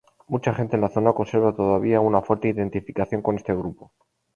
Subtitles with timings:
[0.27, 3.93] Mucha gente en la zona conserva todavía una fuerte identificación con este grupo.